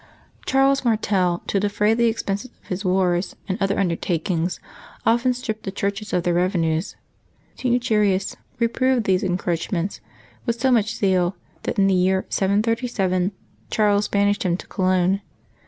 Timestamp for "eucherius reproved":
7.71-9.03